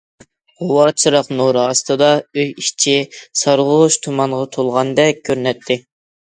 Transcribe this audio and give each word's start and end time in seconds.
غۇۋا 0.61 0.85
چىراغ 1.01 1.29
نۇرى 1.41 1.61
ئاستىدا، 1.65 2.09
ئۆي 2.23 2.49
ئىچى 2.63 2.97
سارغۇچ 3.43 4.01
تۇمانغا 4.09 4.51
تولغاندەك 4.59 5.25
كۆرۈنەتتى. 5.31 5.83